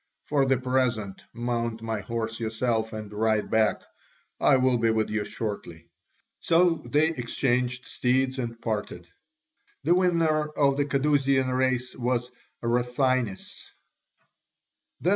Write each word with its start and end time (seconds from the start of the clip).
For 0.25 0.47
the 0.47 0.57
present, 0.57 1.23
mount 1.31 1.83
my 1.83 1.99
horse 1.99 2.39
yourself 2.39 2.91
and 2.91 3.13
ride 3.13 3.51
back; 3.51 3.83
I 4.39 4.57
will 4.57 4.79
be 4.79 4.89
with 4.89 5.11
you 5.11 5.23
shortly." 5.25 5.91
So 6.39 6.81
they 6.89 7.09
exchanged 7.09 7.85
steeds 7.85 8.39
and 8.39 8.59
parted. 8.59 9.07
The 9.83 9.93
winner 9.93 10.47
of 10.53 10.77
the 10.77 10.85
Cadousian 10.85 11.55
race 11.55 11.95
was 11.95 12.31
Rathines. 12.63 13.59